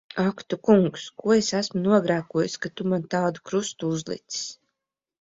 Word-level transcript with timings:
Ak 0.27 0.37
tu 0.51 0.55
Kungs! 0.67 1.03
Ko 1.23 1.35
es 1.35 1.51
esmu 1.59 1.83
nogrēkojusi, 1.83 2.59
ka 2.65 2.75
tu 2.77 2.91
man 2.95 3.07
tādu 3.15 3.47
krustu 3.51 3.93
uzlicis! 3.99 4.45